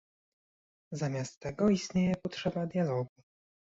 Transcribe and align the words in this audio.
zamiast 0.93 1.39
tego 1.39 1.69
istnieje 1.69 2.15
potrzeba 2.23 2.65
dialogu 2.65 3.21